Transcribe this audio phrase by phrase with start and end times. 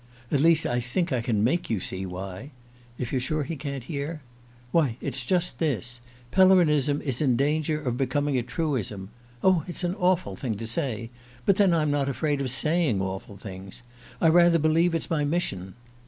[0.31, 2.49] "At least I think I can make you see why.
[2.97, 4.21] (If you're sure he can't hear?)
[4.71, 9.11] Why, it's just this Pellerinism is in danger of becoming a truism.
[9.43, 11.11] Oh, it's an awful thing to say!
[11.45, 13.83] But then I'm not afraid of saying awful things!
[14.19, 15.75] I rather believe it's my mission.